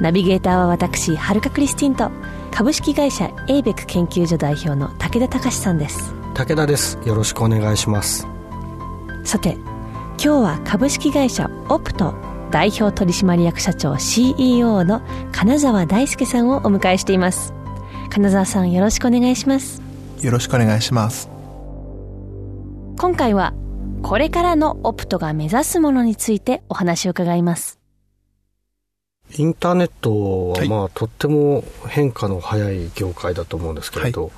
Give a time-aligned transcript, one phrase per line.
[0.00, 2.10] ナビゲーターは私はるかクリスティンと
[2.50, 6.14] 株式会社エイベック研究所代表の武田隆さんです。
[6.34, 6.98] 武田です。
[7.04, 8.26] よろしくお願いします。
[9.24, 12.14] さて今日は株式会社オプト
[12.50, 15.02] 代表取締役社長 CEO の
[15.32, 17.52] 金沢大輔さんをお迎えしています。
[18.10, 19.82] 金沢さんよろしくお願いします。
[20.22, 21.28] よろしくお願いします。
[22.98, 23.54] 今回は
[24.02, 27.77] これからのオプトが目指すものについてお話を伺います
[29.36, 30.68] インターネットは、はい。
[30.68, 34.30] まあとっても変化の早い業界だと思うんですけれど、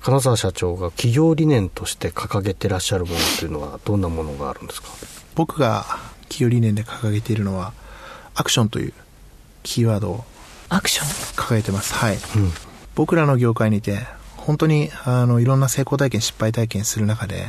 [0.00, 4.88] 金沢社長が企業理念として掲げてらっしゃるものというのはどんなものがあるんですか？
[5.34, 5.84] 僕が
[6.28, 7.72] 企業理念で掲げているのは
[8.34, 8.92] アクションという
[9.62, 10.24] キーワードを
[10.68, 11.06] アクション？
[11.36, 11.94] 掲げてます。
[11.94, 12.20] はい、うん。
[12.94, 13.98] 僕らの業界にて
[14.36, 17.46] 本当にあのいろんな成功体験失敗体験する中で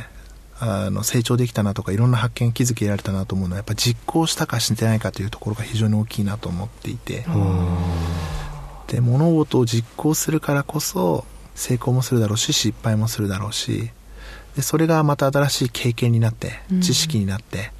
[0.58, 7.26] あの成長できたなとかいろんな発見気づき得られたなと思うのはやっぱ実行したかしてないかというところが非常に大きいなと思っていて、
[8.86, 13.90] で物事を実行するからこそ成功もするだろうし失敗もするだろうし。
[14.56, 16.80] でそれがまた新しい経験になってうん。
[16.80, 17.72] 知識になって、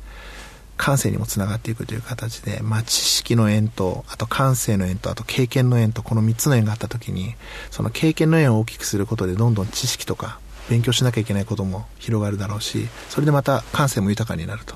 [0.76, 7.34] 感性にもつながっていくという形で、まあ、知識の縁とあと感性の縁とあと経験の縁とこの3つの縁があった時に
[7.70, 10.38] その経験の縁を大きくすることでどんどん知識とか
[10.68, 14.74] 勉強しなきゃいけないことも広がるだろうしそれでまた感性も豊かになると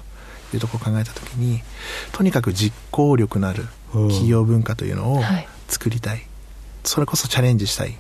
[0.55, 1.63] いうところを考えた時に
[2.13, 5.49] とにかく実行力のある企業文化というのをはい。
[5.69, 6.27] 作りたい、
[6.83, 7.97] それこそチャレンジしたい、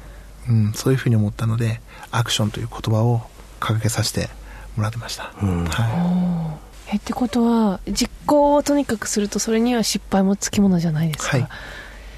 [0.48, 1.80] うん、そういうふうに思ったので
[2.10, 3.22] アクションという言葉を
[3.60, 4.28] 掲げさせて
[4.76, 5.64] もらってました、うん。
[5.66, 6.58] は
[6.92, 11.48] えってことは実行をとにかくするとそれには失敗もつきものじゃないですか、はい。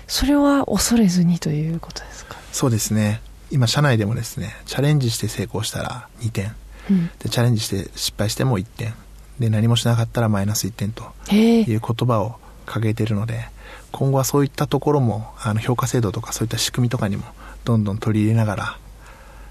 [0.06, 2.36] それは恐れずにということですか？
[2.36, 3.20] い、そうですね
[3.52, 6.54] 今社内でもですねチャレンジして成功したら2点
[6.90, 8.94] うんでチャレンジして失敗しても1点
[9.38, 12.36] で何もしなかったらマイナス1点という言葉を
[12.66, 13.44] 掲げているので
[13.92, 17.24] 今後はそういったところもあの評価制度とかそういった仕組みとかにも
[17.64, 18.78] どんどん取り入れながら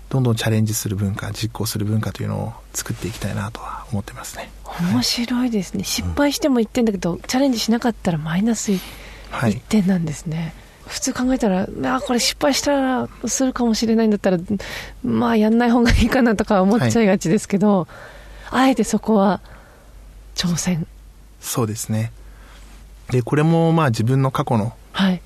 [0.09, 4.51] どんどんチャレンジする文化実行する文化というのを作っていきたいなとは思ってますね
[4.91, 8.71] 面白いですね失敗しても1点だけど、チャレンジしなかったらマイナス
[9.31, 10.53] 1点なんですね、
[10.87, 14.37] 普通考えたらあこれ失敗したらするかもしれないんだったら
[15.03, 17.87] まあやんない方がいいかなとか思っちゃいがちですけど、
[18.49, 19.41] あえてそこは
[20.35, 20.87] 挑戦。
[21.39, 22.11] そうですね。
[23.09, 25.21] でこれもまあ自分の過去のはい。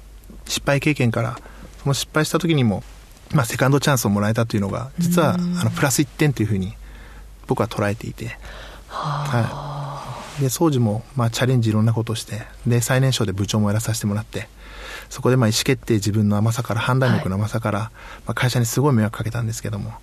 [0.47, 1.37] 失敗経験から
[1.81, 2.83] その失敗した時にも、
[3.33, 6.73] まあ、セカンドチャンスをもらえたというのが実はあのプラス1点というふうに
[7.47, 8.37] 僕は捉えていて、
[8.87, 14.47] はい、で当時もまあチャレンジいろんなことをしてで最年少で部長もやらさせてもらって
[15.09, 19.93] そこでまあ意思決定自分の甘さから判断力の甘さから、まあ、会社にすごい迷惑かけたんですけども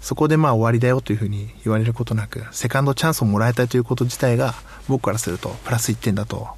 [0.00, 4.54] そこでまあ終わりだよというふうに言われることなくセカンドチャンスをもらえたということ自体が
[4.88, 6.48] 僕からするとプラス1点だと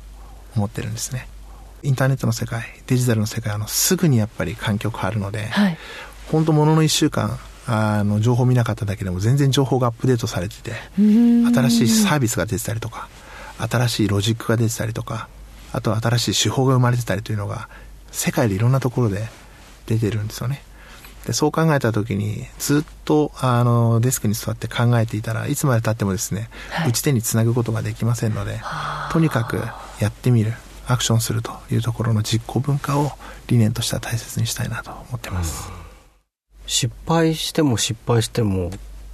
[0.57, 1.29] 思ってるんですね。
[1.83, 5.79] インターネットの世界デジタルの世界はあのすぐにやっぱり環境変わるので、はい。
[6.31, 13.09] 本当ものの1週間あの情報見なかっただけでも全然情報がアップデートされてて新新しいサービスが出てたりとか
[13.59, 15.29] 新しいロジックが出てたりとか
[15.73, 17.69] あとは新しい手法が生まれてたりというのが
[18.11, 19.27] 世界でいろんなところで
[19.87, 20.63] 出てるんですよね。
[21.27, 26.91] でそう考えた時にずっとあのデスクに座って考えていたらいつまでたってもですね、はい。
[26.91, 28.61] 打ち手につなぐことができませんので
[29.13, 29.57] とにかく
[30.01, 30.53] やってみる
[30.87, 33.13] アクションするというところの実行文化を
[33.47, 35.71] 理念としては大切にしたいなと思ってます、
[36.67, 38.71] 失敗しても失敗しても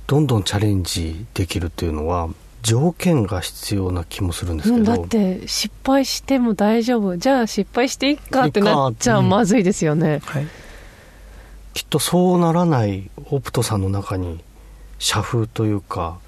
[0.07, 2.31] どんどんチャレンジできるというのは
[2.63, 7.17] 条件が必要な気もするんですけど、うんだって失敗しても大丈夫。
[7.17, 10.47] じゃあ失敗していっかってなっちゃいっかまずいですよね、はい。
[11.75, 14.41] きっとそうならないオプトさんの中に
[14.99, 16.19] 社風というか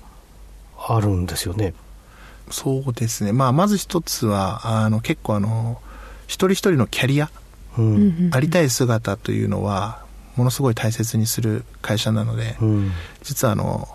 [0.79, 1.75] あるんですよね。
[2.50, 3.33] そうですね。
[3.33, 5.81] まあ、まず一つは、あの、結構あの、
[6.26, 7.31] 一人一人のキャリア、
[7.79, 8.31] うんうんうん。
[8.33, 10.05] ありたい姿というのは、
[10.37, 12.93] ものすごい大切にする会社なので、うん。
[13.23, 13.88] 実はあの、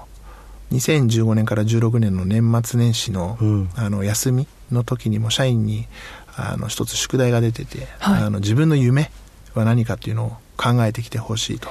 [0.71, 5.87] 2015年から16年の年末年始の、うんあの、休みの時にも社員に、
[6.35, 9.11] あの、一つ宿題が出てて、はいあの、自分の夢
[9.53, 11.69] は何かっていうのを考えてきてほしいと。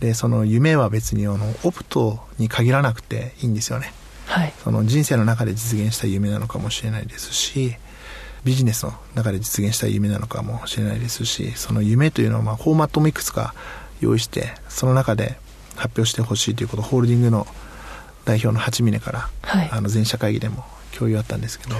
[0.00, 3.92] で、その夢は別にあの、オプトに限らなくていいんですよね。
[4.26, 7.76] はいその人生の中で実現した夢なのかもしれないですし
[8.44, 13.54] ビジネスの中で実現したい夢なのかもしれないですしその夢というのはまあフォーマットもいくつか
[14.00, 15.38] 用意してその中で
[15.76, 17.46] 発表してほしいということをホールディングの
[18.24, 21.76] 代表の八峰から、はい、あの全社会議でも共有あったんですけど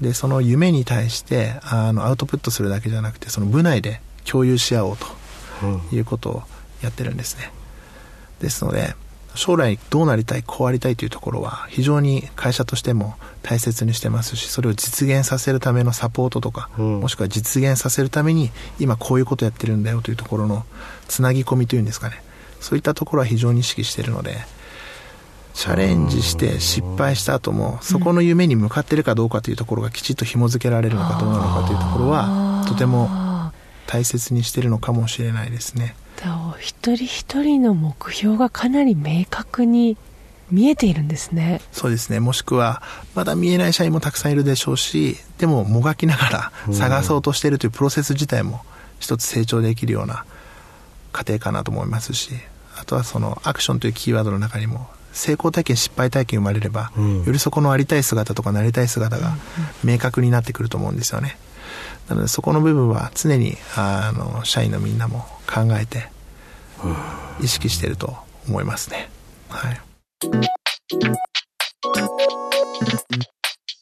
[0.00, 6.42] でその夢に対してあのアウトプットするだけじゃなくてその部内で共有し合おうということを
[6.82, 7.52] やってるんですね、
[8.40, 8.94] ですので
[9.34, 18.50] 将来どうなりたいこうありたいというところは非常に会社としても大切にしてますしそれを実現させるためのサポートとか、うん、もしくは実現させるために
[18.80, 20.64] 今こういうことやってるんだよというところの
[21.06, 22.22] つなぎ込みというんですかね
[22.60, 24.36] そういったところは非常に意識しているので
[25.54, 33.10] チャレンジして失敗した後もそこの夢に向かってるかどうかというところがきちっと紐付けられるのかどうなのかというところはとても
[33.86, 35.96] 大切にしてるのかもしれないですね。
[36.58, 39.96] 一人一人の目標がかなり明確に
[40.50, 41.60] 見えているんですね。
[41.72, 42.20] そうですね。
[42.20, 42.82] もしくは
[43.14, 48.62] まだ見えない社員もたくさんいるでしょうしでももがきながら探そうとしているというプロセス自体も
[48.98, 50.24] 一つ成長できるような
[51.12, 52.32] 過程かなと思いますし
[52.76, 59.36] あとはそのアクションというキーワードの中にも成功体験失敗体験生まれれば、うん、よりそこのありたい姿とかなりたい姿が
[59.84, 61.36] 明確になってくると思うんですよね。
[62.08, 66.08] なのでそこの部分は常にあの社員のみんなも考えて
[67.40, 68.16] 意識してると
[68.48, 69.10] 思いますね。
[69.48, 69.80] はい。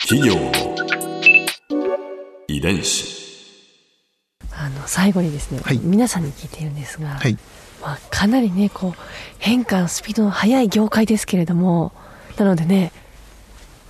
[0.08, 0.52] 企業の
[2.48, 3.18] 遺伝子
[4.53, 7.39] あの最後にですね、はい、皆さんに聞いているんですが、はい。
[7.81, 8.93] まあ、かなりねこう
[9.39, 11.93] 変化のスピードの速い業界ですけれども
[12.37, 12.93] なのでね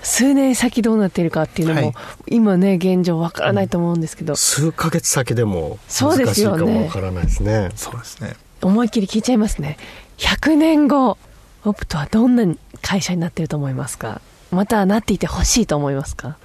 [0.03, 7.71] 数年先どうなっているかっていうのも、はい、今ね現状わからないと思うんですけど、数ヶ月先でも難しいかもわからないですね。
[7.75, 8.37] そうですね。
[8.63, 9.77] 思いっきり聞いちゃいますね。
[10.19, 11.19] 100年後
[11.65, 12.45] オプトはどんな
[12.83, 14.21] 会社になってると思いますか？
[14.53, 16.37] またなっていてほしいと思いますか？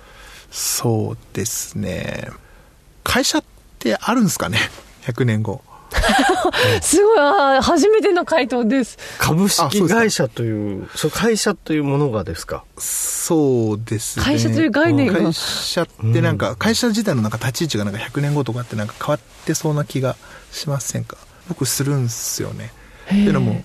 [0.49, 2.29] そうですね。
[3.03, 3.52] 会社って
[3.99, 4.57] あるんですかね
[5.03, 5.61] ？100年後。
[6.81, 8.97] すごい初めての回答です。
[9.19, 12.63] 株式会社というそう会社というものがですか？
[12.77, 14.25] そうですね。
[14.25, 15.19] 会社という概念が。
[15.19, 20.15] 会社ってなんか、会社自体のなんか立ち位置がなんか100年後とかってなんか変わってそうな気が
[20.51, 21.17] しませんか？
[21.47, 22.71] 僕するんすよね。
[23.05, 23.63] っていうのもなんて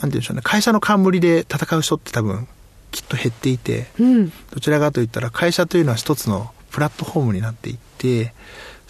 [0.00, 0.42] 言うんでしょうね。
[0.44, 2.46] 会社の冠で戦う人って多分
[2.90, 8.34] きっと減っていて、うん、どちらかといったら会社というのは一つのプラットフォームになっていって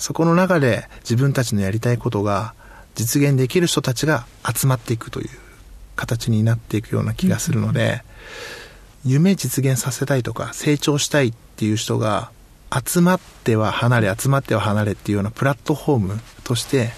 [0.00, 2.54] そこの中で自分たちのやりたいことが
[2.94, 5.28] 実現できる人たちが集まっていくという
[5.94, 8.02] 形になっていくような気がするので、
[9.04, 12.30] 夢実現させたいとか成長したいっていう人が
[12.74, 16.90] 集まっては離れ集まっては離れっていうようなプラットフォームとして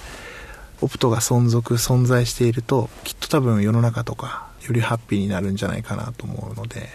[0.81, 6.89] オプトが存続存在しているときっと多分世の中とかよりハッピーになるんじゃないかなと思うのでやっ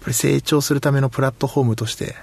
[0.00, 2.14] ぱり成長するためのプラットフォームとして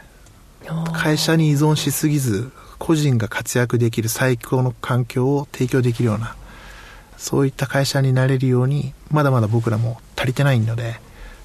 [0.94, 6.36] 会社に依存しすぎず個人が活躍できる最高の環境を提供できるような
[7.18, 11.00] そういった会社になれるようにまだまだ僕らも足りてないので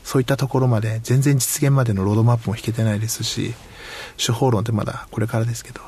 [0.04, 3.54] そういったところまで全然実現までのロードマップも引けてないですし
[4.16, 5.80] 手法論ってまだこれからですけど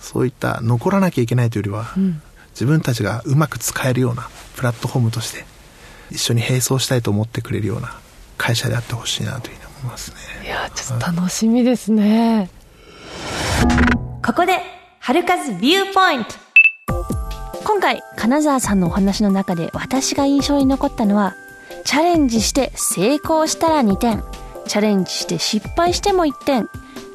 [0.00, 5.44] そういった残らなきゃいけないというよりは、うん、自分たちがうまく使えるようなプラットフォームとして
[6.10, 7.98] 一緒に並走したいと思ってくれるような
[8.36, 10.46] 会社であってほしいなというふうに思いますね。
[10.46, 12.50] いやちょっと楽しみですね、
[14.24, 14.60] ここで
[15.10, 16.36] 春風ビューポイント
[17.64, 21.34] 今回金沢さんのお話の中で私が印象に残ったのは
[21.84, 24.22] チャレンジして成功したら2点
[24.68, 26.68] チャレンジして失敗しても1点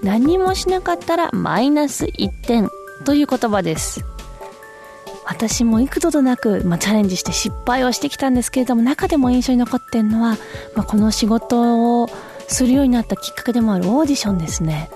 [0.04, 2.70] 何もしなかったらマイナス1点
[3.06, 4.04] という言葉です。
[5.26, 10.32] 私も幾度となく、まあ、チャレンジして失敗をしてきたんですけれども中でも印象に残ってるのは、
[10.76, 12.10] まあ、この仕事を
[12.50, 14.90] するようになったきっかけでもあるオーディションですね。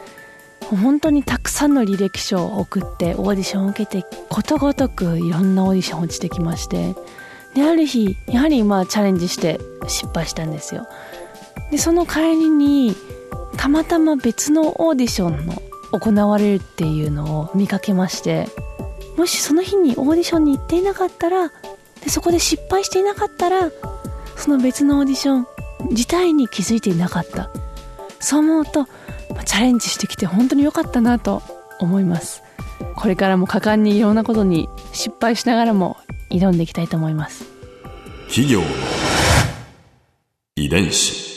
[0.75, 6.95] 本当にたくさんの履歴書を送ってオーディションを受けてことごとくいろんなオーディション落ちてきまして
[7.55, 10.87] である日やはりまあチャレンジして失敗したんですよ。
[11.71, 12.95] でその帰りに
[13.57, 15.61] たまたま別のオーディションの
[15.91, 18.47] 行われるっていうのを見かけまして
[19.17, 23.71] もしその日にオーディションに行っていなかったらでそこで失敗していなかったら
[24.35, 25.47] その別のオーディション
[25.89, 27.49] 自体に気づいていなかった。
[28.19, 28.87] そう思うと
[29.45, 31.41] チャレンジしてきて本当に良かったなと
[31.79, 32.43] 思います。
[32.95, 35.97] これからも果敢にいろんなことに失敗しながらも
[36.31, 37.45] 挑んでいきたいと思います。
[38.27, 38.67] 企業の
[40.55, 41.29] 遺伝子。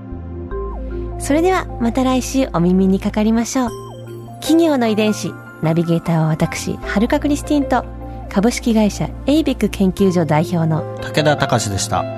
[1.18, 3.70] それではまた来週お耳にかかりましょう。
[4.40, 5.32] 企業の遺伝子、
[5.62, 7.84] ナビゲーターは私、はるかクリスティンと
[8.28, 12.15] 株式会社エイベック研究所代表の武田隆でした。